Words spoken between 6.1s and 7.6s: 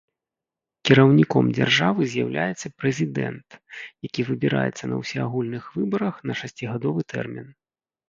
на шасцігадовы тэрмін.